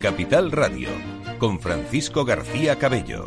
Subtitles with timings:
[0.00, 0.90] Capital Radio,
[1.40, 3.26] con Francisco García Cabello.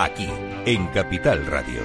[0.00, 0.28] Aquí
[0.64, 1.82] en Capital Radio.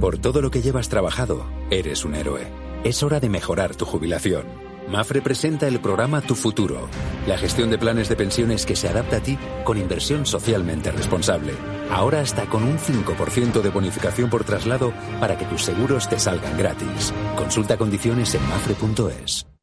[0.00, 2.46] Por todo lo que llevas trabajado, eres un héroe.
[2.82, 4.46] Es hora de mejorar tu jubilación.
[4.88, 6.88] Mafre presenta el programa Tu Futuro,
[7.26, 11.52] la gestión de planes de pensiones que se adapta a ti con inversión socialmente responsable.
[11.90, 16.56] Ahora hasta con un 5% de bonificación por traslado para que tus seguros te salgan
[16.56, 17.12] gratis.
[17.36, 19.49] Consulta condiciones en mafre.es.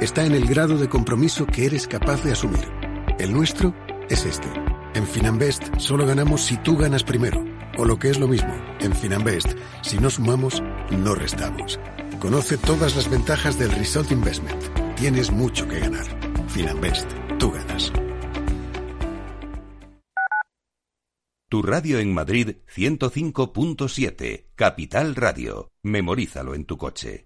[0.00, 2.68] está en el grado de compromiso que eres capaz de asumir.
[3.18, 3.74] El nuestro
[4.08, 4.48] es este.
[4.94, 7.44] En Finanbest solo ganamos si tú ganas primero.
[7.78, 9.48] O lo que es lo mismo, en Finanbest,
[9.82, 11.78] si no sumamos, no restamos.
[12.20, 14.62] Conoce todas las ventajas del Result Investment.
[14.96, 16.06] Tienes mucho que ganar.
[16.48, 17.92] Finanbest, tú ganas.
[21.48, 25.70] Tu radio en Madrid 105.7, Capital Radio.
[25.82, 27.25] Memorízalo en tu coche.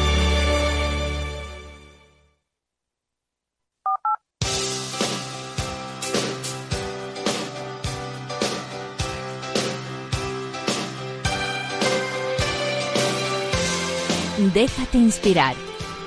[14.53, 15.55] Déjate inspirar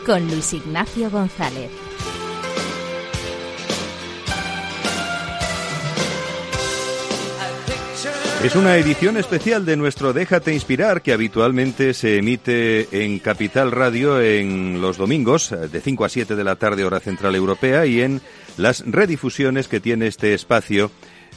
[0.05, 1.71] con Luis Ignacio González.
[8.43, 14.21] Es una edición especial de nuestro Déjate Inspirar que habitualmente se emite en Capital Radio
[14.21, 18.21] en los domingos de 5 a 7 de la tarde hora central europea y en
[18.59, 20.91] las redifusiones que tiene este espacio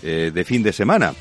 [0.03, 1.13] eh, de fin de semana.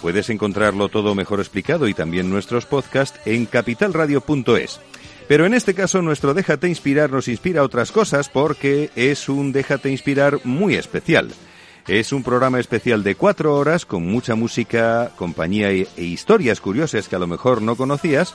[0.00, 4.80] Puedes encontrarlo todo mejor explicado y también nuestros podcasts en capitalradio.es.
[5.28, 9.52] Pero en este caso nuestro Déjate Inspirar nos inspira a otras cosas porque es un
[9.52, 11.32] Déjate Inspirar muy especial.
[11.88, 17.16] Es un programa especial de cuatro horas con mucha música, compañía e historias curiosas que
[17.16, 18.34] a lo mejor no conocías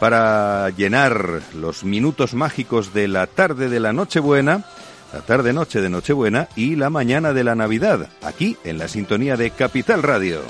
[0.00, 4.64] para llenar los minutos mágicos de la tarde de la Nochebuena,
[5.12, 9.50] la tarde-noche de Nochebuena y la mañana de la Navidad, aquí en la sintonía de
[9.50, 10.40] Capital Radio.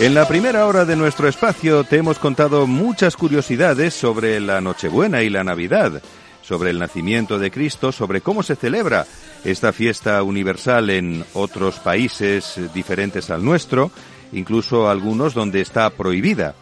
[0.00, 5.22] En la primera hora de nuestro espacio te hemos contado muchas curiosidades sobre la Nochebuena
[5.22, 6.00] y la Navidad,
[6.40, 9.04] sobre el nacimiento de Cristo, sobre cómo se celebra
[9.44, 13.90] esta fiesta universal en otros países diferentes al nuestro,
[14.32, 16.54] incluso algunos donde está prohibida.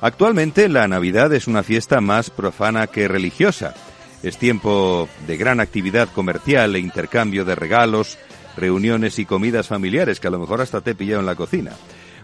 [0.00, 3.74] Actualmente la Navidad es una fiesta más profana que religiosa.
[4.22, 8.16] Es tiempo de gran actividad comercial e intercambio de regalos,
[8.56, 11.72] reuniones y comidas familiares que a lo mejor hasta te he en la cocina.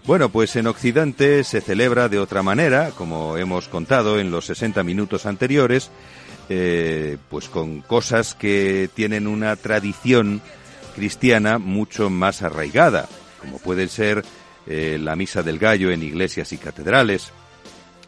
[0.05, 4.83] Bueno, pues en Occidente se celebra de otra manera, como hemos contado en los 60
[4.83, 5.91] minutos anteriores,
[6.49, 10.41] eh, pues con cosas que tienen una tradición
[10.93, 13.07] cristiana mucho más arraigada,
[13.39, 14.25] como puede ser
[14.67, 17.31] eh, la misa del gallo en iglesias y catedrales,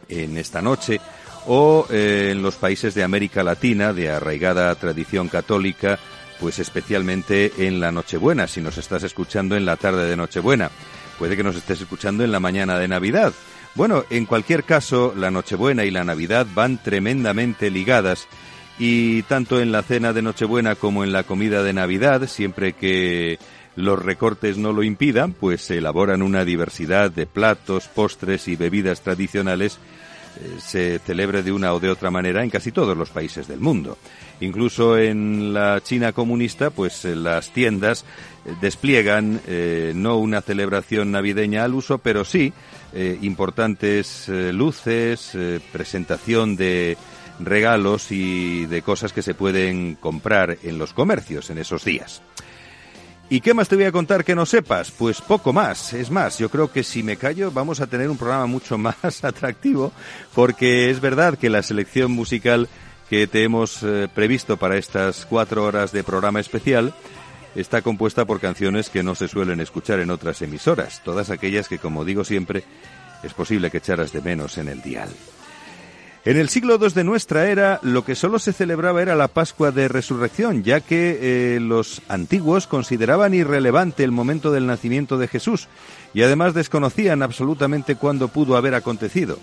[0.09, 0.99] en esta noche,
[1.47, 5.97] o eh, en los países de América Latina, de arraigada tradición católica,
[6.41, 10.69] pues especialmente en la Nochebuena, si nos estás escuchando en la tarde de Nochebuena.
[11.17, 13.33] Puede que nos estés escuchando en la mañana de Navidad.
[13.75, 18.27] Bueno, en cualquier caso, la Nochebuena y la Navidad van tremendamente ligadas
[18.79, 23.39] y tanto en la cena de Nochebuena como en la comida de Navidad, siempre que
[23.75, 29.01] los recortes no lo impidan, pues se elaboran una diversidad de platos, postres y bebidas
[29.01, 29.79] tradicionales
[30.37, 33.61] eh, se celebre de una o de otra manera en casi todos los países del
[33.61, 33.97] mundo.
[34.41, 38.03] Incluso en la China comunista, pues eh, las tiendas
[38.45, 39.41] eh, despliegan
[39.95, 42.53] no una celebración navideña al uso, pero sí
[43.21, 45.37] importantes luces,
[45.73, 46.97] presentación de
[47.39, 52.21] regalos y de cosas que se pueden comprar en los comercios en esos días.
[53.27, 54.91] ¿Y qué más te voy a contar que no sepas?
[54.91, 55.93] Pues poco más.
[55.93, 59.23] Es más, yo creo que si me callo vamos a tener un programa mucho más
[59.23, 59.91] atractivo
[60.33, 62.69] porque es verdad que la selección musical
[63.09, 66.93] que te hemos eh, previsto para estas cuatro horas de programa especial
[67.55, 71.79] está compuesta por canciones que no se suelen escuchar en otras emisoras, todas aquellas que,
[71.79, 72.63] como digo siempre,
[73.23, 75.09] es posible que echaras de menos en el dial.
[76.25, 79.69] En el siglo II de nuestra era, lo que solo se celebraba era la Pascua
[79.71, 85.67] de Resurrección, ya que eh, los antiguos consideraban irrelevante el momento del nacimiento de Jesús
[86.15, 89.37] y además desconocían absolutamente cuándo pudo haber acontecido.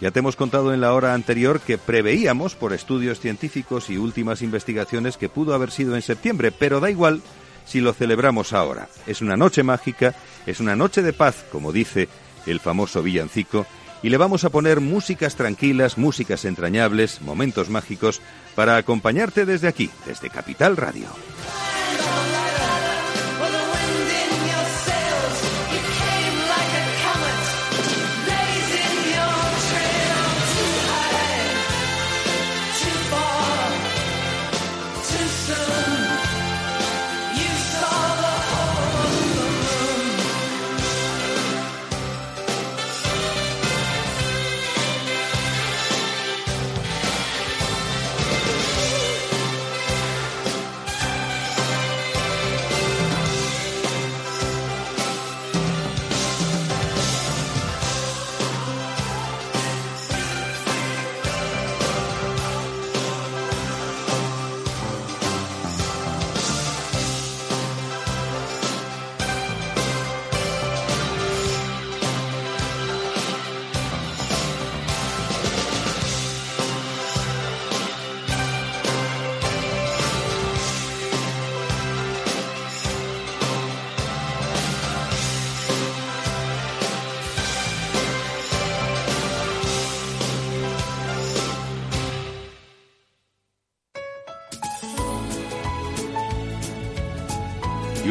[0.00, 4.42] Ya te hemos contado en la hora anterior que preveíamos, por estudios científicos y últimas
[4.42, 7.22] investigaciones, que pudo haber sido en septiembre, pero da igual
[7.66, 8.88] si lo celebramos ahora.
[9.06, 10.14] Es una noche mágica,
[10.46, 12.08] es una noche de paz, como dice
[12.46, 13.66] el famoso villancico,
[14.02, 18.20] y le vamos a poner músicas tranquilas, músicas entrañables, momentos mágicos
[18.54, 21.06] para acompañarte desde aquí, desde Capital Radio.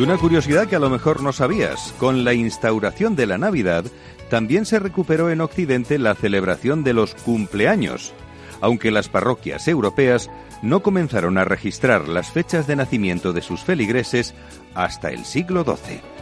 [0.05, 3.85] una curiosidad que a lo mejor no sabías, con la instauración de la Navidad,
[4.29, 8.13] también se recuperó en Occidente la celebración de los cumpleaños,
[8.61, 10.29] aunque las parroquias europeas
[10.61, 14.35] no comenzaron a registrar las fechas de nacimiento de sus feligreses
[14.75, 16.15] hasta el siglo XII.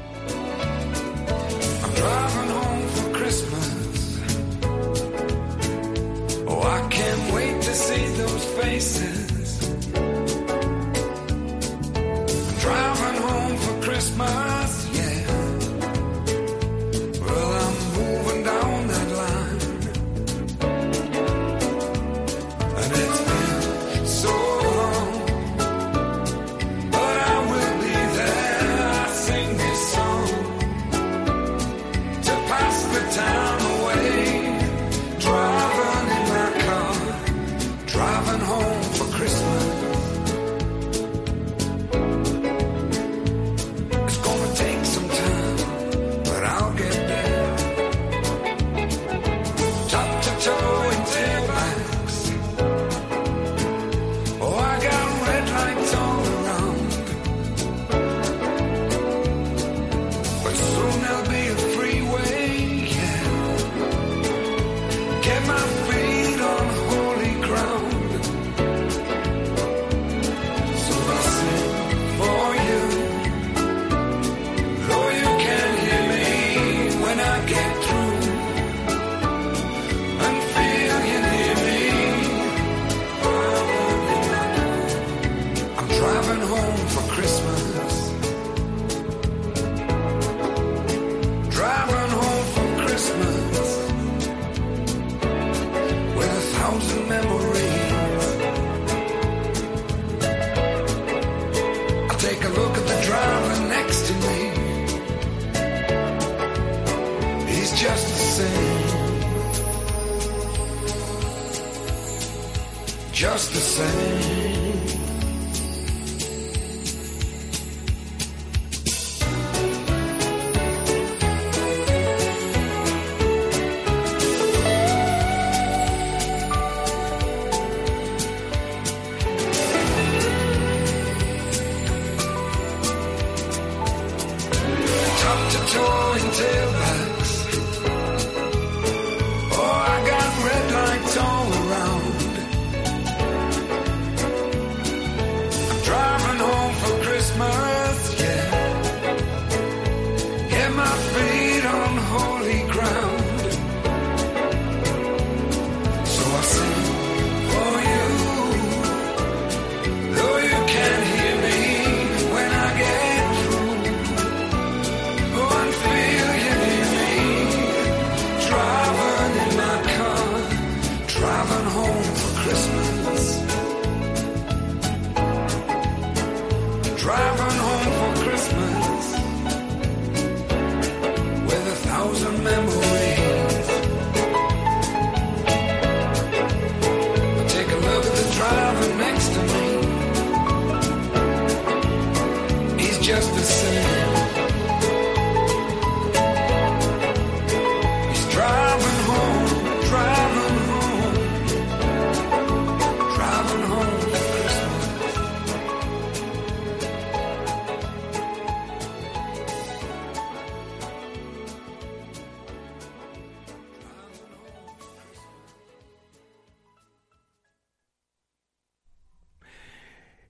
[14.14, 14.53] smile.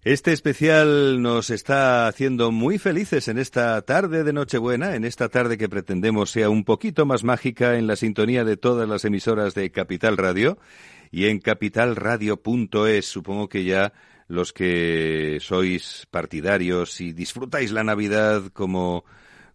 [0.05, 5.57] Este especial nos está haciendo muy felices en esta tarde de Nochebuena, en esta tarde
[5.57, 9.71] que pretendemos sea un poquito más mágica en la sintonía de todas las emisoras de
[9.71, 10.57] Capital Radio
[11.09, 13.05] y en capitalradio.es.
[13.05, 13.93] Supongo que ya
[14.27, 19.05] los que sois partidarios y disfrutáis la Navidad como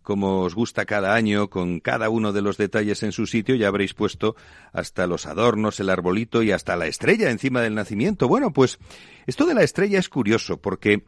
[0.09, 3.69] como os gusta cada año, con cada uno de los detalles en su sitio, ya
[3.69, 4.37] habréis puesto
[4.73, 8.27] hasta los adornos, el arbolito y hasta la estrella encima del nacimiento.
[8.27, 8.79] Bueno, pues
[9.27, 11.03] esto de la estrella es curioso, porque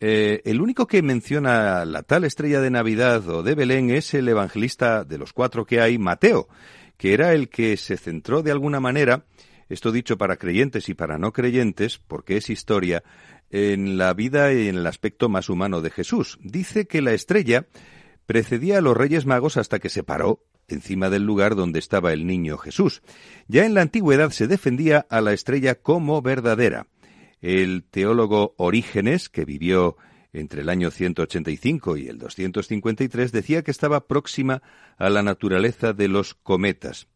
[0.00, 4.28] eh, el único que menciona la tal estrella de Navidad o de Belén es el
[4.28, 6.48] evangelista de los cuatro que hay, Mateo,
[6.96, 9.26] que era el que se centró de alguna manera,
[9.68, 13.04] esto dicho para creyentes y para no creyentes, porque es historia,
[13.50, 16.36] en la vida y en el aspecto más humano de Jesús.
[16.42, 17.66] Dice que la estrella
[18.30, 22.28] precedía a los Reyes Magos hasta que se paró encima del lugar donde estaba el
[22.28, 23.02] niño Jesús.
[23.48, 26.86] Ya en la antigüedad se defendía a la estrella como verdadera.
[27.40, 29.96] El teólogo Orígenes, que vivió
[30.32, 34.62] entre el año 185 y el 253, decía que estaba próxima
[34.96, 37.08] a la naturaleza de los cometas.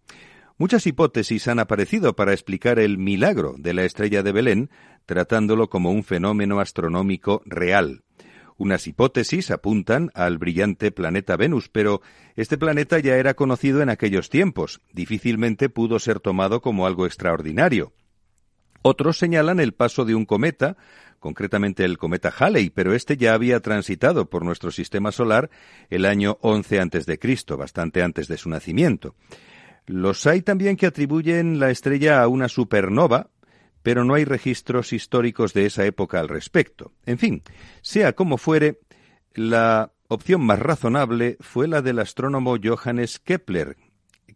[0.58, 4.70] Muchas hipótesis han aparecido para explicar el milagro de la estrella de Belén,
[5.06, 8.03] tratándolo como un fenómeno astronómico real.
[8.56, 12.02] Unas hipótesis apuntan al brillante planeta Venus, pero
[12.36, 14.80] este planeta ya era conocido en aquellos tiempos.
[14.92, 17.92] Difícilmente pudo ser tomado como algo extraordinario.
[18.82, 20.76] Otros señalan el paso de un cometa,
[21.18, 25.50] concretamente el cometa Halley, pero este ya había transitado por nuestro sistema solar
[25.88, 29.16] el año 11 antes de Cristo, bastante antes de su nacimiento.
[29.86, 33.30] Los hay también que atribuyen la estrella a una supernova,
[33.84, 36.92] pero no hay registros históricos de esa época al respecto.
[37.04, 37.42] En fin,
[37.82, 38.80] sea como fuere,
[39.34, 43.76] la opción más razonable fue la del astrónomo Johannes Kepler,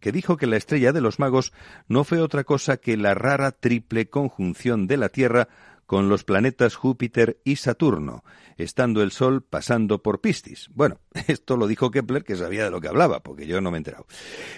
[0.01, 1.55] que dijo que la estrella de los magos
[1.89, 5.49] no fue otra cosa que la rara triple conjunción de la Tierra
[5.87, 8.25] con los planetas Júpiter y Saturno,
[8.59, 10.69] estando el Sol pasando por Piscis.
[10.75, 13.79] Bueno, esto lo dijo Kepler, que sabía de lo que hablaba, porque yo no me
[13.79, 14.07] he enterado.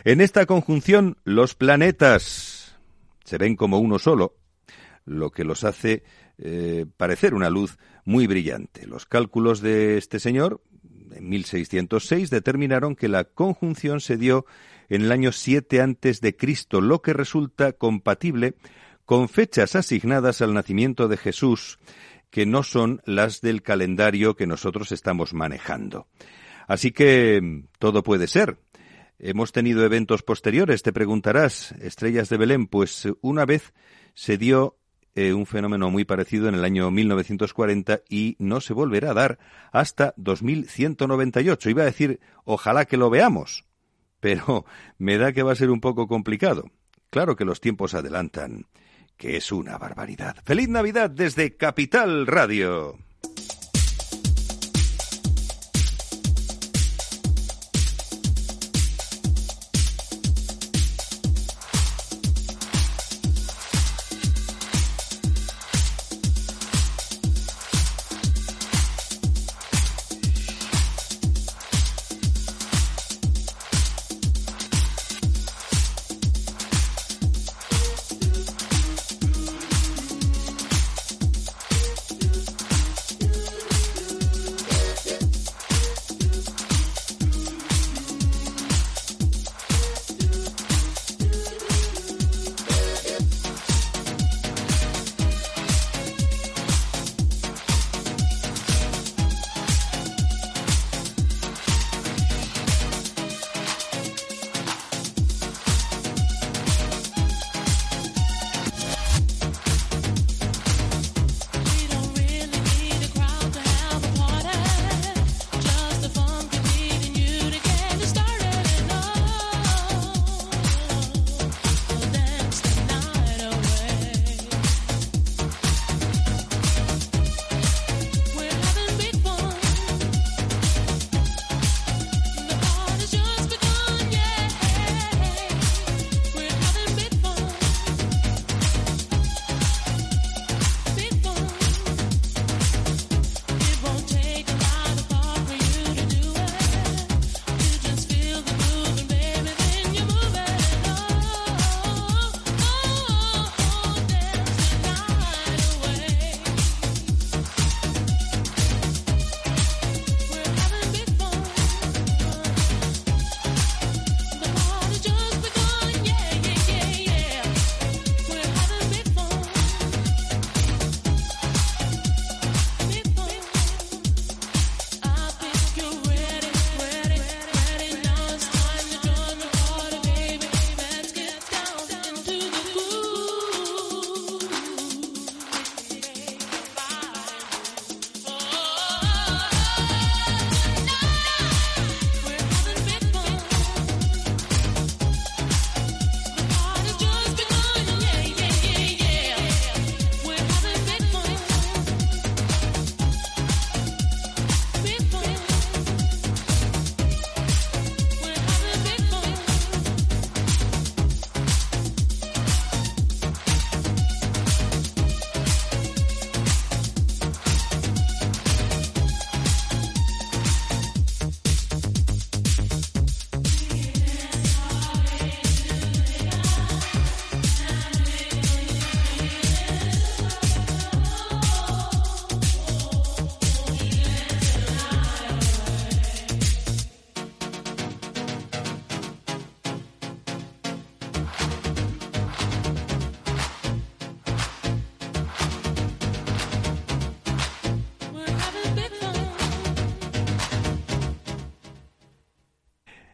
[0.03, 2.77] En esta conjunción, los planetas
[3.25, 4.40] se ven como uno solo,
[5.11, 6.03] lo que los hace
[6.39, 8.87] eh, parecer una luz muy brillante.
[8.87, 10.63] Los cálculos de este señor,
[11.13, 14.47] en 1606, determinaron que la conjunción se dio
[14.89, 18.55] en el año 7 antes de Cristo, lo que resulta compatible
[19.05, 21.79] con fechas asignadas al nacimiento de Jesús,
[22.31, 26.07] que no son las del calendario que nosotros estamos manejando.
[26.69, 28.59] Así que todo puede ser.
[29.19, 33.75] Hemos tenido eventos posteriores, te preguntarás, estrellas de Belén, pues una vez
[34.15, 34.80] se dio
[35.15, 39.39] eh, un fenómeno muy parecido en el año 1940 y no se volverá a dar
[39.73, 41.71] hasta 2198.
[41.71, 43.65] Iba a decir, ojalá que lo veamos,
[44.21, 44.65] pero
[44.99, 46.71] me da que va a ser un poco complicado.
[47.11, 48.67] Claro que los tiempos adelantan,
[49.17, 50.37] que es una barbaridad.
[50.45, 52.97] Feliz Navidad desde Capital Radio.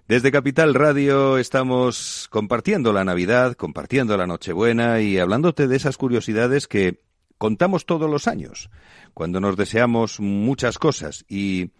[0.09, 6.69] Desde Capital Radio estamos compartiendo la Navidad, compartiendo la Nochebuena y hablándote de esas curiosidades
[6.69, 7.01] que
[7.38, 8.71] contamos todos los años,
[9.14, 11.73] cuando nos deseamos muchas cosas y,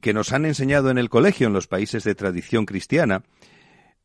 [0.00, 3.22] que nos han enseñado en el colegio en los países de tradición cristiana,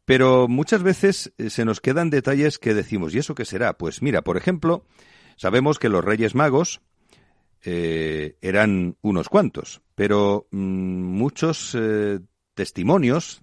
[0.03, 3.77] pero muchas veces eh, se nos quedan detalles que decimos, ¿y eso qué será?
[3.77, 4.83] Pues mira, por ejemplo,
[5.37, 6.81] sabemos que los Reyes Magos
[7.63, 12.19] eh, eran unos cuantos, pero mmm, muchos eh,
[12.59, 13.41] testimonios,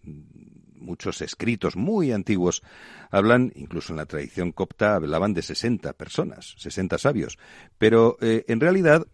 [0.75, 2.63] muchos escritos muy antiguos,
[3.11, 7.39] hablan, incluso en la tradición copta, hablaban de 60 personas, 60 sabios,
[7.79, 9.07] pero eh, en realidad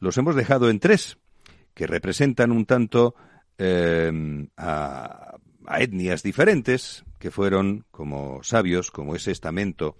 [0.00, 1.18] los hemos dejado en tres,
[1.72, 3.14] que representan un tanto
[3.58, 4.10] eh,
[4.56, 5.36] a,
[5.66, 9.98] a, etnias diferentes, que fueron como sabios, como ese estamento,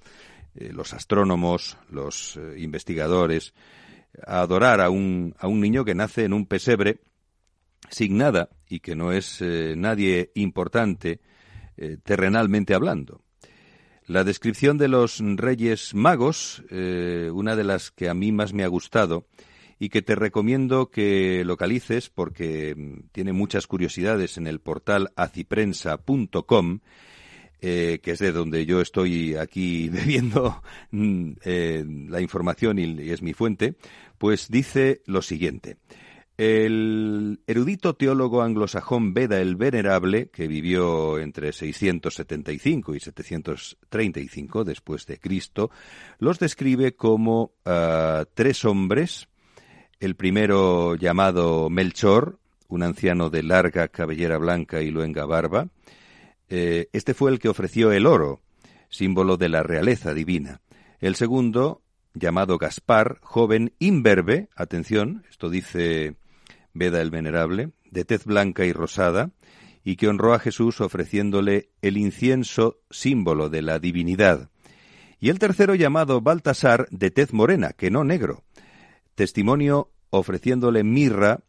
[0.56, 3.54] eh, los astrónomos, los eh, investigadores,
[4.26, 6.98] a adorar a un, a un niño que nace en un pesebre,
[7.90, 11.20] sin nada y que no es eh, nadie importante
[11.76, 13.22] eh, terrenalmente hablando.
[14.06, 18.64] La descripción de los reyes magos, eh, una de las que a mí más me
[18.64, 19.26] ha gustado
[19.78, 26.80] y que te recomiendo que localices porque mm, tiene muchas curiosidades en el portal aciprensa.com,
[27.60, 31.30] que es de donde yo estoy aquí bebiendo mm,
[32.10, 33.76] la información y es mi fuente,
[34.18, 35.78] pues dice lo siguiente.
[36.36, 45.18] El erudito teólogo anglosajón Beda el Venerable, que vivió entre 675 y 735 después de
[45.18, 45.70] Cristo,
[46.18, 49.28] los describe como ah, tres hombres.
[50.00, 55.68] El primero llamado Melchor, un anciano de larga cabellera blanca y luenga barba.
[56.48, 58.42] Eh, este fue el que ofreció el oro,
[58.88, 60.60] símbolo de la realeza divina.
[61.00, 66.16] El segundo, llamado Gaspar, joven imberbe, atención, esto dice
[66.74, 69.30] Beda el Venerable, de tez blanca y rosada,
[69.84, 74.50] y que honró a Jesús ofreciéndole el incienso símbolo de la divinidad.
[75.20, 78.44] Y el tercero llamado Baltasar, de tez morena, que no negro,
[79.14, 81.40] testimonio ofreciéndole mirra,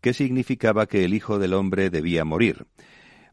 [0.00, 2.66] que significaba que el Hijo del Hombre debía morir.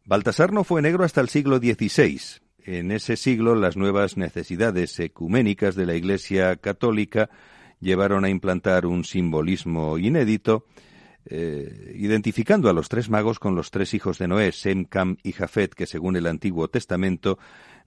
[0.06, 2.20] Baltasar no fue negro hasta el siglo XVI.
[2.64, 7.30] En ese siglo las nuevas necesidades ecuménicas de la Iglesia católica
[7.80, 10.66] llevaron a implantar un simbolismo inédito,
[11.26, 15.34] eh, identificando a los tres magos con los tres hijos de Noé, Sem, Cam y
[15.34, 17.38] Jafet, que según el Antiguo Testamento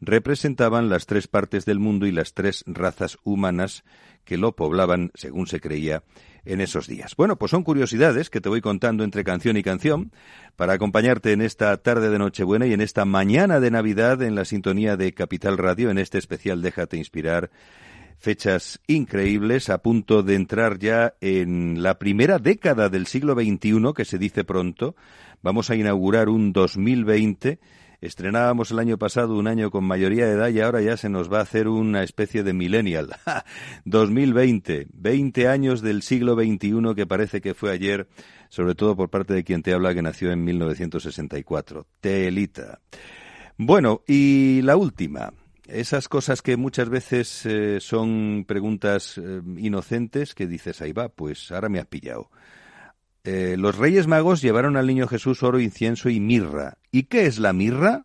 [0.00, 3.84] representaban las tres partes del mundo y las tres razas humanas
[4.24, 6.02] que lo poblaban, según se creía,
[6.44, 7.14] en esos días.
[7.16, 10.12] Bueno, pues son curiosidades que te voy contando entre canción y canción
[10.56, 14.44] para acompañarte en esta tarde de Nochebuena y en esta mañana de Navidad en la
[14.44, 17.50] sintonía de Capital Radio, en este especial Déjate inspirar.
[18.22, 24.04] Fechas increíbles, a punto de entrar ya en la primera década del siglo XXI, que
[24.04, 24.94] se dice pronto.
[25.42, 27.58] Vamos a inaugurar un 2020
[28.02, 31.32] Estrenábamos el año pasado un año con mayoría de edad y ahora ya se nos
[31.32, 33.14] va a hacer una especie de millennial.
[33.84, 38.08] 2020, 20 años del siglo XXI que parece que fue ayer,
[38.48, 41.86] sobre todo por parte de quien te habla que nació en 1964.
[42.00, 42.80] Telita.
[43.56, 45.32] Bueno, y la última.
[45.72, 51.50] Esas cosas que muchas veces eh, son preguntas eh, inocentes que dices, ahí va, pues
[51.50, 52.30] ahora me has pillado.
[53.24, 56.76] Eh, los Reyes Magos llevaron al niño Jesús oro, incienso y mirra.
[56.90, 58.04] ¿Y qué es la mirra?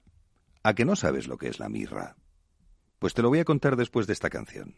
[0.63, 2.15] ¿A que no sabes lo que es la mirra?
[2.99, 4.75] Pues te lo voy a contar después de esta canción.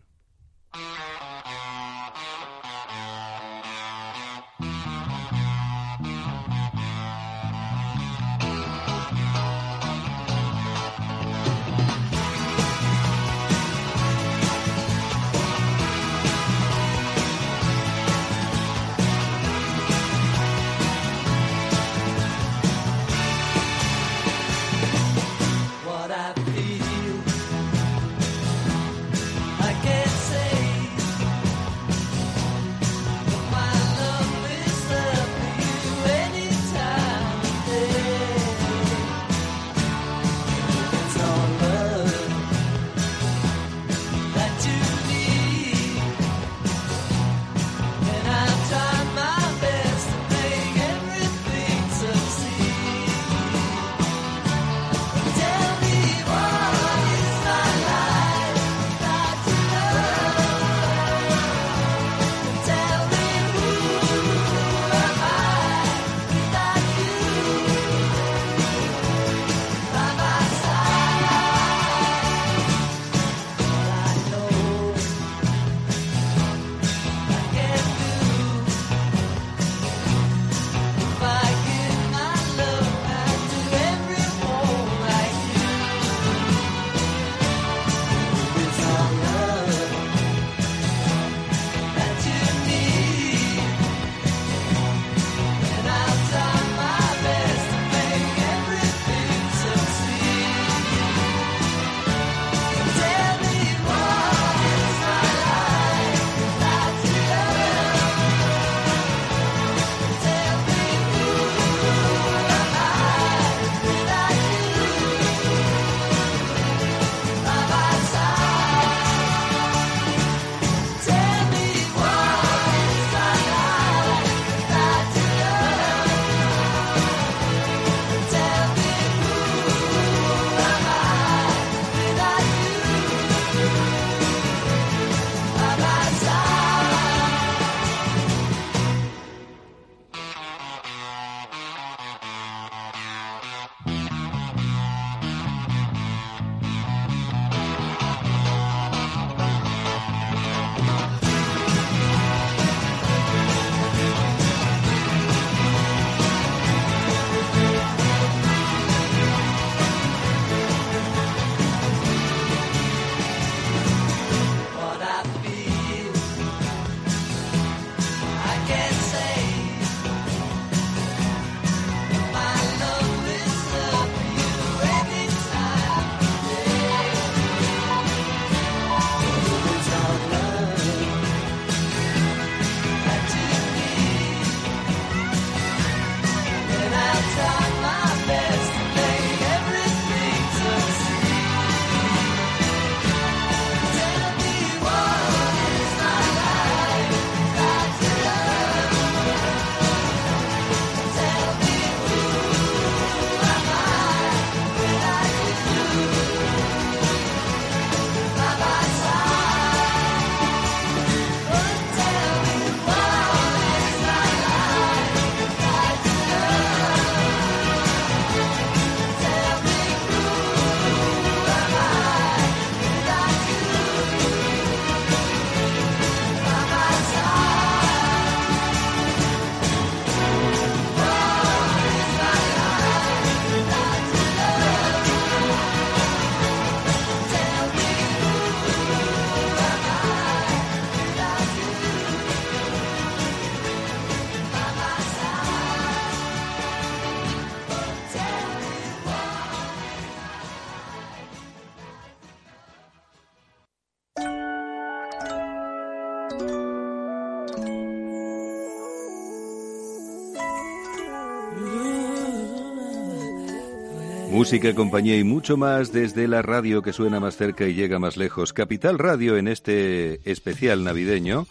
[264.39, 268.15] Música, compañía y mucho más desde la radio que suena más cerca y llega más
[268.15, 268.53] lejos.
[268.53, 271.45] Capital Radio en este especial navideño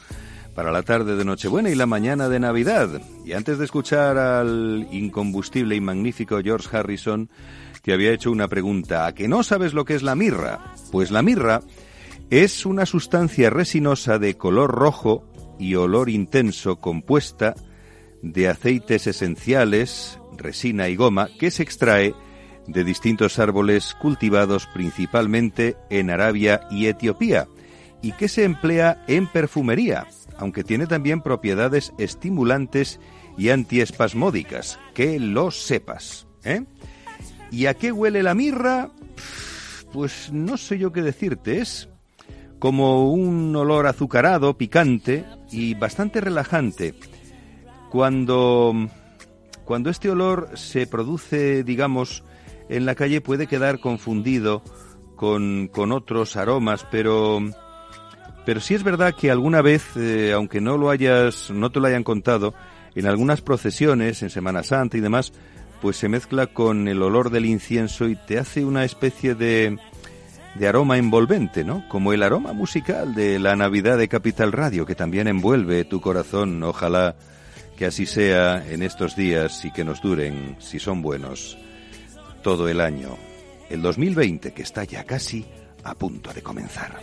[0.54, 2.88] para la tarde de Nochebuena y la mañana de Navidad.
[3.26, 7.28] Y antes de escuchar al incombustible y magnífico George Harrison,
[7.82, 9.04] te había hecho una pregunta.
[9.04, 10.72] ¿A que no sabes lo que es la mirra?
[10.90, 11.60] Pues la mirra
[12.30, 17.54] es una sustancia resinosa de color rojo y olor intenso compuesta
[18.22, 22.14] de aceites esenciales, resina y goma que se extrae
[22.68, 27.48] de distintos árboles cultivados principalmente en Arabia y Etiopía
[28.02, 33.00] y que se emplea en perfumería, aunque tiene también propiedades estimulantes
[33.36, 36.26] y antiespasmódicas, que lo sepas.
[36.44, 36.64] ¿eh?
[37.50, 38.90] ¿Y a qué huele la mirra?
[39.92, 41.88] Pues no sé yo qué decirte, es
[42.58, 46.94] como un olor azucarado, picante y bastante relajante.
[47.90, 48.74] Cuando,
[49.64, 52.22] cuando este olor se produce, digamos,
[52.68, 54.62] en la calle puede quedar confundido
[55.16, 57.40] con, con otros aromas, pero,
[58.46, 61.86] pero sí es verdad que alguna vez, eh, aunque no lo hayas, no te lo
[61.86, 62.54] hayan contado,
[62.94, 65.32] en algunas procesiones, en Semana Santa y demás,
[65.80, 69.76] pues se mezcla con el olor del incienso y te hace una especie de,
[70.54, 71.88] de aroma envolvente, ¿no?
[71.88, 76.62] Como el aroma musical de la Navidad de Capital Radio, que también envuelve tu corazón.
[76.62, 77.16] Ojalá
[77.76, 81.56] que así sea en estos días y que nos duren, si son buenos,
[82.42, 83.16] todo el año.
[83.70, 85.44] El 2020, que está ya casi
[85.84, 86.98] a punto de comenzar.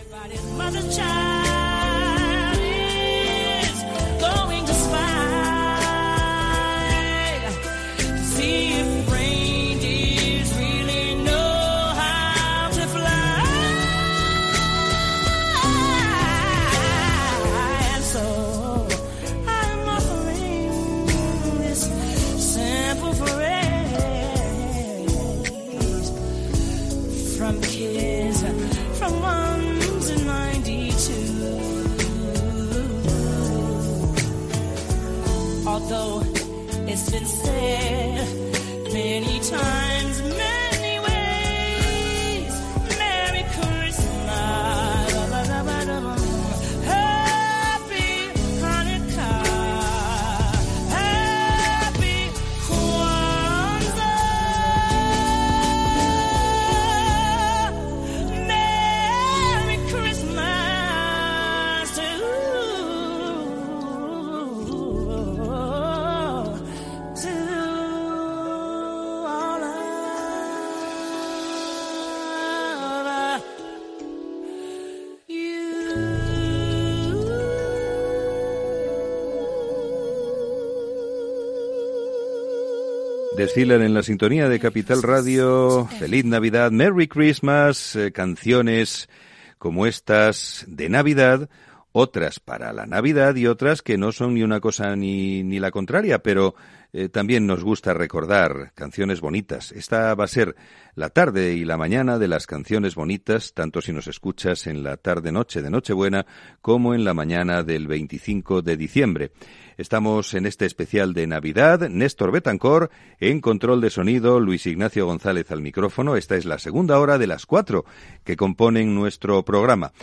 [83.36, 85.88] Desfilan en la sintonía de Capital Radio.
[86.00, 89.10] Feliz Navidad, Merry Christmas, eh, canciones
[89.58, 91.50] como estas de Navidad,
[91.98, 95.72] otras para la Navidad y otras que no son ni una cosa ni, ni la
[95.72, 96.54] contraria, pero
[96.92, 99.72] eh, también nos gusta recordar canciones bonitas.
[99.72, 100.58] Esta va a ser
[100.96, 104.98] la tarde y la mañana de las canciones bonitas, tanto si nos escuchas en la
[104.98, 106.26] tarde-noche de Nochebuena
[106.62, 109.32] como en la mañana del 25 de diciembre.
[109.78, 111.88] Estamos en este especial de Navidad.
[111.88, 112.90] Néstor Betancor
[113.22, 116.18] en control de sonido, Luis Ignacio González al micrófono.
[116.18, 117.86] Esta es la segunda hora de las cuatro
[118.26, 119.94] que componen nuestro programa.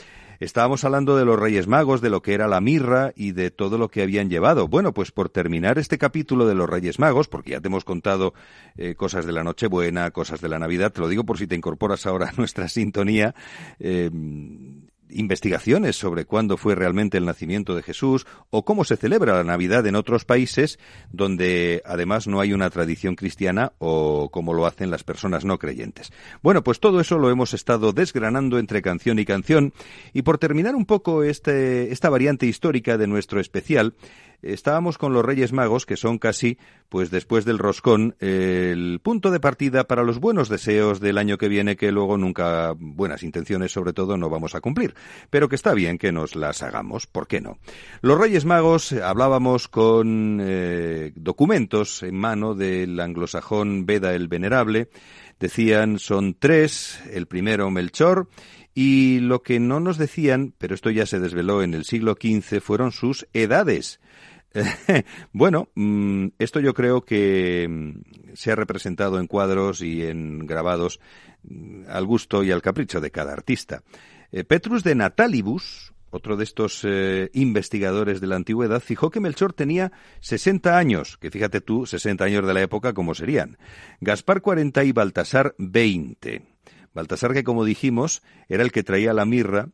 [0.43, 3.79] Estábamos hablando de los Reyes Magos, de lo que era la mirra y de todo
[3.79, 4.67] lo que habían llevado.
[4.67, 8.35] Bueno, pues por terminar este capítulo de los Reyes Magos, porque ya te hemos contado
[8.77, 11.55] eh, cosas de la Nochebuena, cosas de la Navidad, te lo digo por si te
[11.55, 13.37] incorporas ahora a nuestra sintonía.
[13.79, 14.11] eh,
[15.15, 19.87] investigaciones sobre cuándo fue realmente el nacimiento de Jesús o cómo se celebra la Navidad
[19.87, 20.79] en otros países
[21.11, 26.13] donde además no hay una tradición cristiana o como lo hacen las personas no creyentes.
[26.43, 29.73] Bueno, pues todo eso lo hemos estado desgranando entre canción y canción
[30.13, 33.95] y por terminar un poco este, esta variante histórica de nuestro especial,
[34.43, 39.41] estábamos con los Reyes Magos, que son casi, pues después del roscón, el punto de
[39.41, 43.93] partida para los buenos deseos del año que viene, que luego nunca, buenas intenciones sobre
[43.93, 44.95] todo, no vamos a cumplir.
[45.31, 47.59] Pero que está bien que nos las hagamos, ¿por qué no?
[48.01, 54.89] Los Reyes Magos, eh, hablábamos con eh, documentos en mano del anglosajón Beda el Venerable,
[55.39, 58.29] decían son tres, el primero Melchor,
[58.75, 62.61] y lo que no nos decían, pero esto ya se desveló en el siglo XV,
[62.61, 64.01] fueron sus edades.
[65.33, 71.01] bueno, mm, esto yo creo que mm, se ha representado en cuadros y en grabados
[71.45, 73.83] mm, al gusto y al capricho de cada artista.
[74.31, 79.53] Eh, Petrus de Natalibus, otro de estos eh, investigadores de la antigüedad, fijó que Melchor
[79.53, 83.59] tenía 60 años, que fíjate tú, 60 años de la época, ¿cómo serían?
[84.01, 86.43] Gaspar 40 y Baltasar 20.
[86.95, 89.69] Baltasar, que como dijimos, era el que traía la mirra,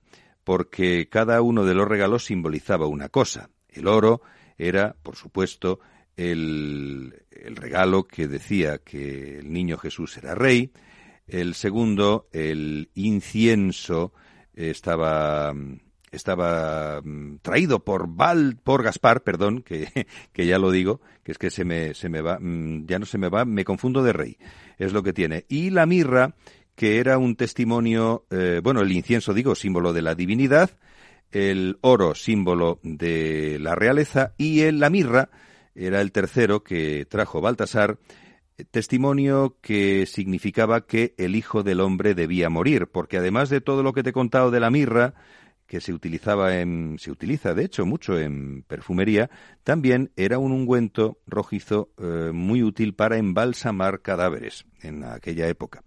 [0.44, 3.50] porque cada uno de los regalos simbolizaba una cosa.
[3.68, 4.22] El oro
[4.58, 5.80] era, por supuesto,
[6.16, 10.72] el, el regalo que decía que el niño Jesús era rey.
[11.26, 14.12] El segundo, el incienso,
[14.54, 15.54] estaba
[16.10, 19.88] estaba mm, traído por Val, por Gaspar, perdón, que,
[20.32, 23.06] que ya lo digo, que es que se me, se me va, mm, ya no
[23.06, 24.38] se me va, me confundo de rey,
[24.78, 25.44] es lo que tiene.
[25.48, 26.34] Y la mirra,
[26.74, 30.70] que era un testimonio, eh, bueno, el incienso, digo, símbolo de la divinidad,
[31.32, 35.30] el oro, símbolo de la realeza, y el, la mirra,
[35.74, 37.98] era el tercero que trajo Baltasar,
[38.70, 43.92] testimonio que significaba que el Hijo del Hombre debía morir, porque además de todo lo
[43.92, 45.14] que te he contado de la mirra,
[45.68, 49.30] que se utilizaba en, se utiliza de hecho mucho en perfumería,
[49.62, 55.84] también era un ungüento rojizo eh, muy útil para embalsamar cadáveres en aquella época.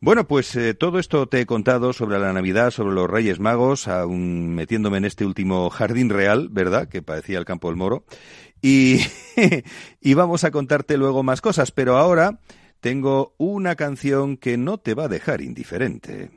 [0.00, 3.88] Bueno, pues eh, todo esto te he contado sobre la Navidad, sobre los Reyes Magos,
[3.88, 6.88] aún metiéndome en este último jardín real, ¿verdad?
[6.88, 8.04] Que parecía el campo del moro.
[8.60, 9.00] Y,
[10.00, 12.40] y vamos a contarte luego más cosas, pero ahora
[12.80, 16.30] tengo una canción que no te va a dejar indiferente.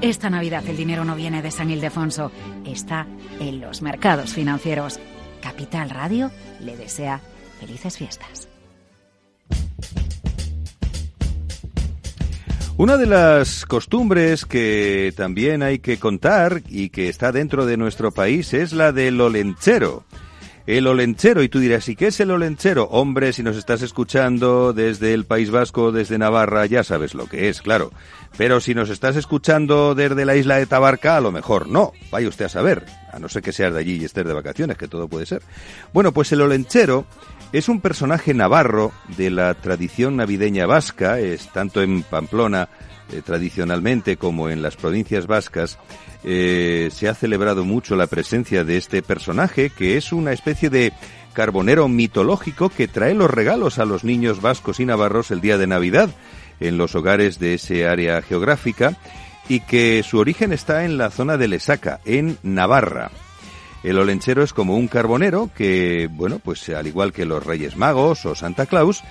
[0.00, 2.30] Esta Navidad el dinero no viene de San Ildefonso,
[2.64, 3.06] está
[3.40, 4.98] en los mercados financieros.
[5.40, 6.30] Capital Radio
[6.60, 7.20] le desea
[7.60, 8.48] felices fiestas.
[12.78, 18.12] Una de las costumbres que también hay que contar y que está dentro de nuestro
[18.12, 20.04] país es la del olenchero.
[20.66, 22.88] El olenchero, y tú dirás, ¿y qué es el olenchero?
[22.90, 27.48] Hombre, si nos estás escuchando desde el País Vasco, desde Navarra, ya sabes lo que
[27.48, 27.92] es, claro.
[28.36, 31.92] Pero si nos estás escuchando desde la isla de Tabarca, a lo mejor no.
[32.10, 34.76] Vaya usted a saber, a no ser que seas de allí y estés de vacaciones,
[34.76, 35.42] que todo puede ser.
[35.94, 37.06] Bueno, pues el olenchero
[37.52, 42.68] es un personaje navarro de la tradición navideña vasca, es tanto en Pamplona
[43.12, 45.78] eh, tradicionalmente como en las provincias vascas,
[46.24, 50.92] eh, se ha celebrado mucho la presencia de este personaje que es una especie de
[51.32, 55.68] carbonero mitológico que trae los regalos a los niños vascos y navarros el día de
[55.68, 56.10] Navidad
[56.60, 58.96] en los hogares de ese área geográfica
[59.48, 63.10] y que su origen está en la zona de Lesaca, en Navarra.
[63.82, 68.26] El olenchero es como un carbonero que, bueno, pues al igual que los Reyes Magos
[68.26, 69.04] o Santa Claus,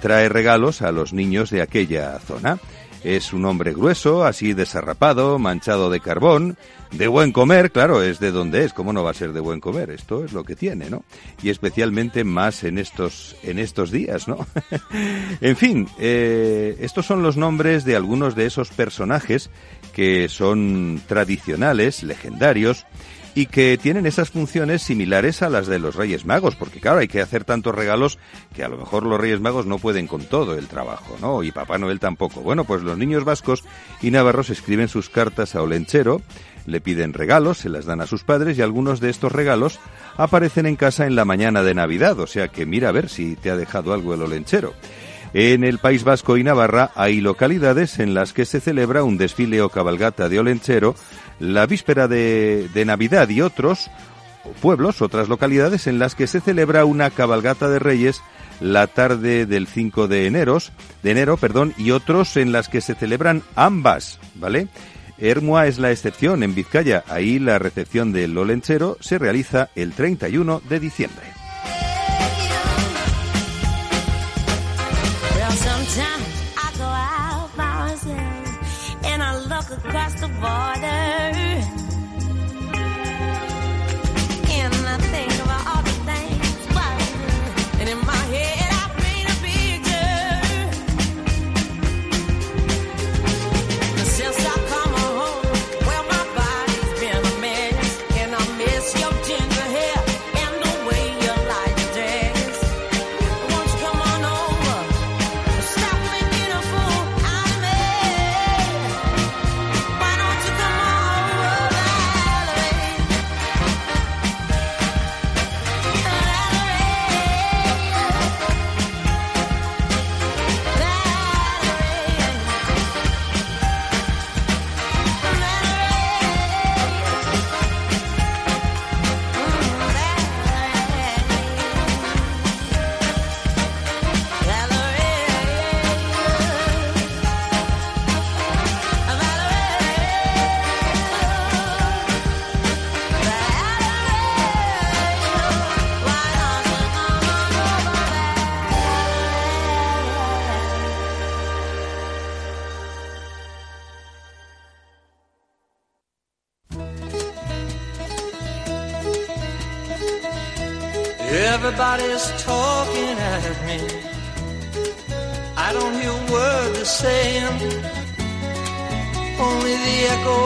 [0.00, 2.58] trae regalos a los niños de aquella zona.
[3.04, 6.56] Es un hombre grueso, así desarrapado, manchado de carbón,
[6.92, 9.60] de buen comer, claro, es de donde es, ¿cómo no va a ser de buen
[9.60, 9.90] comer?
[9.90, 11.04] Esto es lo que tiene, ¿no?
[11.42, 14.46] Y especialmente más en estos, en estos días, ¿no?
[15.40, 19.50] en fin, eh, estos son los nombres de algunos de esos personajes
[19.94, 22.86] que son tradicionales, legendarios,
[23.36, 27.06] y que tienen esas funciones similares a las de los Reyes Magos, porque claro, hay
[27.06, 28.18] que hacer tantos regalos
[28.54, 31.42] que a lo mejor los Reyes Magos no pueden con todo el trabajo, ¿no?
[31.42, 32.40] Y Papá Noel tampoco.
[32.40, 33.62] Bueno, pues los niños vascos
[34.00, 36.22] y navarros escriben sus cartas a Olenchero,
[36.64, 39.80] le piden regalos, se las dan a sus padres y algunos de estos regalos
[40.16, 43.36] aparecen en casa en la mañana de Navidad, o sea que mira a ver si
[43.36, 44.72] te ha dejado algo el Olenchero.
[45.34, 49.60] En el País Vasco y Navarra hay localidades en las que se celebra un desfile
[49.60, 50.94] o cabalgata de Olenchero
[51.38, 53.90] la víspera de, Navidad y otros
[54.60, 58.22] pueblos, otras localidades en las que se celebra una cabalgata de Reyes
[58.60, 60.58] la tarde del 5 de enero,
[61.02, 64.68] de enero, perdón, y otros en las que se celebran ambas, ¿vale?
[65.18, 70.62] Hermua es la excepción en Vizcaya, ahí la recepción del Olenchero se realiza el 31
[70.68, 71.35] de diciembre.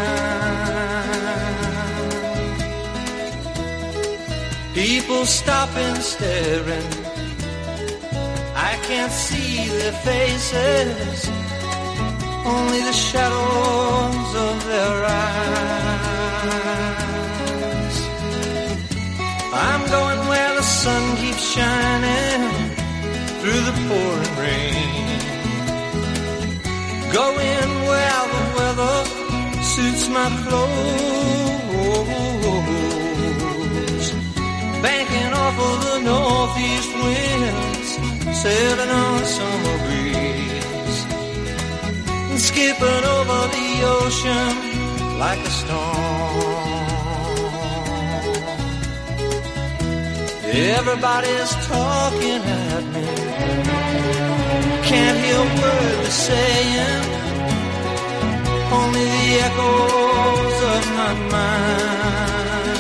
[4.74, 6.90] People stopping, staring.
[8.56, 11.30] I can't see their faces,
[12.46, 15.58] only the shadows of their eyes.
[19.54, 22.42] I'm going where the sun keeps shining
[23.40, 24.87] through the pouring rain.
[27.14, 28.98] Going where the weather
[29.64, 30.78] suits my clothes.
[34.82, 37.90] Banking off of the northeast winds,
[38.42, 41.00] sailing on summer breeze.
[42.48, 44.54] skipping over the ocean
[45.20, 46.78] like a storm.
[50.50, 54.27] Everybody's talking at me.
[54.90, 57.04] Can't hear a word they're saying.
[58.80, 62.78] Only the echoes of my mind.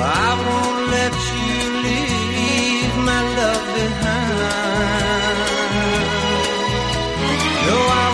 [0.00, 5.38] I won't let you leave my love behind.
[7.66, 8.06] No, I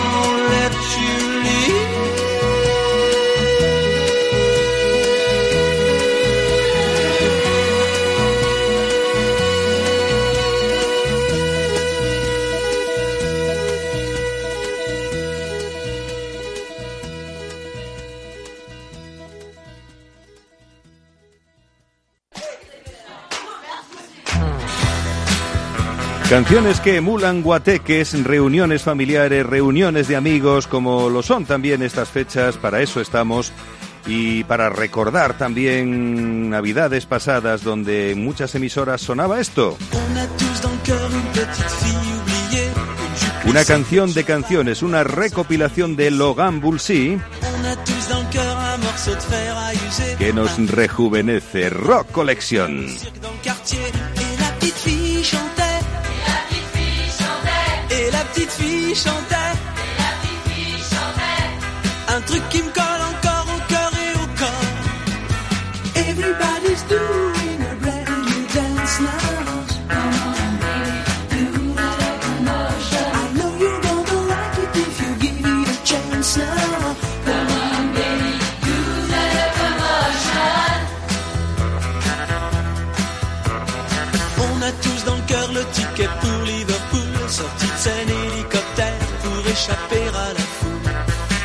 [26.29, 32.57] Canciones que emulan guateques, reuniones familiares, reuniones de amigos, como lo son también estas fechas,
[32.57, 33.51] para eso estamos.
[34.07, 39.77] Y para recordar también navidades pasadas donde en muchas emisoras sonaba esto.
[43.47, 47.19] Una canción de canciones, una recopilación de Logan user.
[50.17, 51.69] que nos rejuvenece.
[51.69, 52.87] Rock Collection.
[58.95, 59.74] Chantait.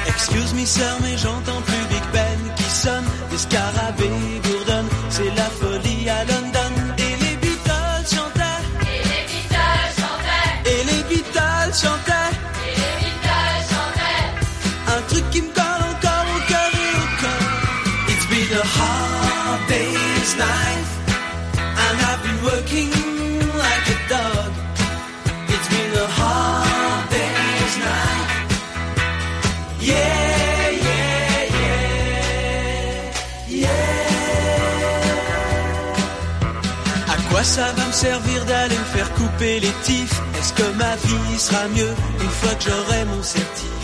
[0.07, 5.45] Excuse me sœur, mais j'entends plus Big Ben qui sonne, des scarabées bourdonnent, c'est la
[5.45, 5.70] folie
[38.01, 41.95] servir d'aller me faire couper les tifs Est-ce que ma vie sera mieux
[42.25, 43.81] une fois que j'aurai mon certif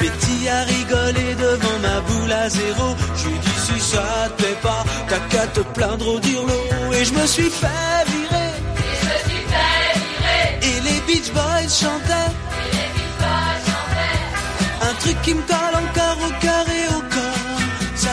[0.00, 2.88] Betty a rigolé devant ma boule à zéro.
[3.20, 6.60] J'ai dit si ça te plaît pas, t'as qu'à te plaindre au dirlo.
[6.92, 8.52] Et je me suis fait virer.
[8.86, 10.46] Et je me suis fait virer.
[10.68, 12.32] Et les Beach Boys chantaient.
[12.60, 14.88] Et les Beach Boys chantaient.
[14.88, 17.62] Un truc qui me colle encore au cœur et au corps.
[18.02, 18.12] Ça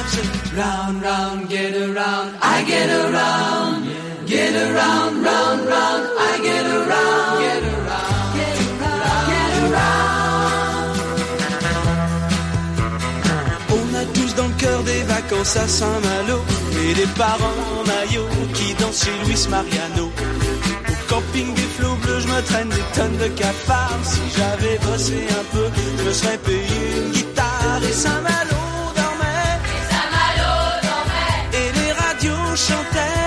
[0.57, 3.74] round, round, get around, I get around.
[4.28, 7.41] Get around, round, round, I get around.
[7.45, 10.95] Get around, get around, get around.
[13.69, 16.43] On a tous dans le cœur des vacances à Saint-Malo
[16.82, 20.11] et des parents en maillot qui dansent chez Luis Mariano.
[20.89, 23.99] Au camping des flots bleus, je me traîne des tonnes de cafards.
[24.03, 25.69] Si j'avais bossé un peu,
[25.99, 28.63] je me serais payé une guitare et Saint-Malo
[28.95, 29.59] dormait.
[29.69, 30.51] Et Saint-Malo
[30.82, 31.59] dormait.
[31.59, 33.24] Et les radios chantaient.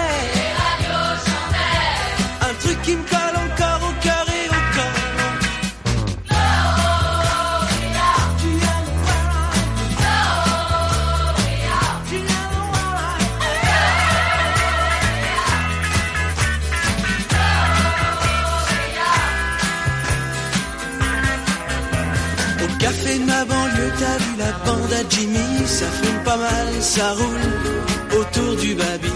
[23.99, 29.13] T'as vu la bande à Jimmy Ça fume pas mal, ça roule autour du baby.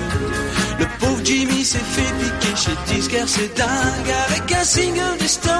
[0.78, 5.52] Le pauvre Jimmy s'est fait piquer chez Disquaire, c'est dingue Avec un single des Stones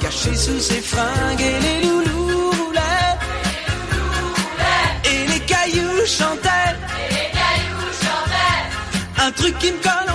[0.00, 3.18] Caché sous ses fringues Et les loulous roulaient
[5.04, 6.76] Et les cailloux chantaient.
[9.20, 10.07] Un truc qui me colle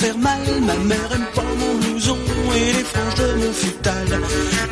[0.00, 0.44] faire mal.
[0.68, 2.18] Ma mère aime pas mon blouson
[2.56, 4.08] et les franges de mon futal.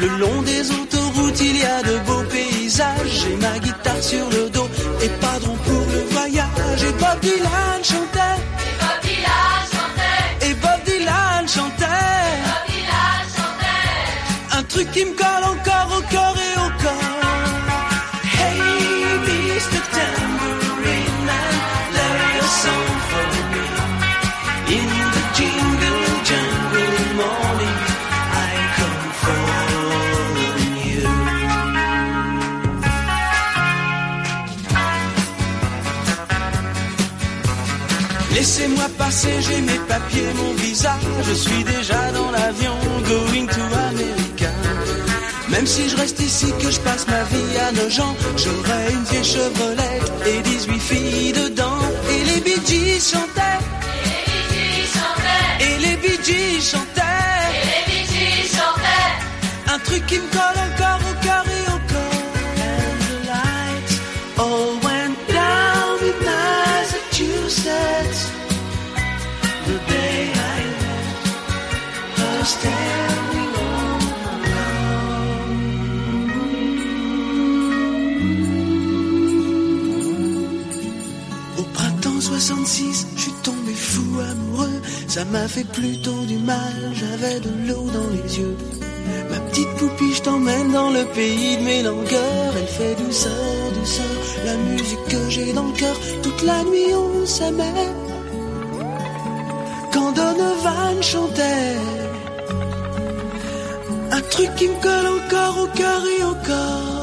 [0.00, 3.14] Le long des autoroutes, il y a de beaux paysages.
[3.20, 4.68] J'ai ma guitare sur le dos
[5.04, 6.82] et pas de rond pour le voyage.
[6.88, 8.38] Et Bob Dylan chantait.
[10.46, 12.28] Et Bob Dylan chantait.
[14.58, 15.14] Un truc qui me
[38.38, 40.96] Laissez-moi passer, j'ai mes papiers, mon visa.
[41.24, 42.76] Je suis déjà dans l'avion,
[43.08, 44.50] going to America.
[45.48, 49.02] Même si je reste ici, que je passe ma vie à nos gens, j'aurai une
[49.10, 51.80] vieille Chevrolet et 18 filles dedans.
[52.12, 53.58] Et les Bee Gees chantaient.
[55.58, 56.94] Et les Bee Gees chantaient.
[59.74, 60.67] Un truc qui me colle
[85.08, 88.56] Ça m'a fait plutôt du mal, j'avais de l'eau dans les yeux.
[89.30, 92.52] Ma petite poupie, je t'emmène dans le pays de mes langueurs.
[92.58, 95.96] Elle fait douceur, douceur, la musique que j'ai dans le cœur.
[96.22, 97.92] Toute la nuit, on s'aimait.
[99.94, 101.76] Quand Donovan chantait,
[104.10, 106.98] un truc qui me colle encore au cœur et corps.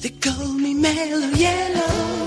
[0.00, 2.23] They call me Mellow Yellow.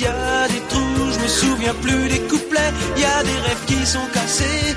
[0.00, 2.72] Y a des trous, je me souviens plus des couplets.
[2.96, 4.76] Y a des rêves qui sont cassés,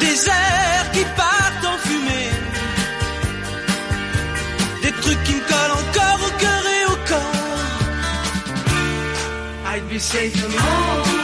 [0.00, 2.30] des airs qui partent en fumée,
[4.82, 7.38] des trucs qui me collent encore au cœur et au corps.
[9.74, 11.17] I'd be safe.